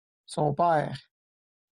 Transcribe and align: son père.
son 0.25 0.55
père. 0.55 0.97